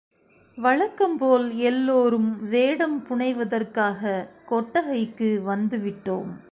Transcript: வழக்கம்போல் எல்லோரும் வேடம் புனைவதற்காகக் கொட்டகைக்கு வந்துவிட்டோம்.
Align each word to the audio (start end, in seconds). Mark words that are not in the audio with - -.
வழக்கம்போல் 0.57 1.55
எல்லோரும் 1.55 2.47
வேடம் 2.47 3.05
புனைவதற்காகக் 3.09 4.29
கொட்டகைக்கு 4.45 5.41
வந்துவிட்டோம். 5.47 6.31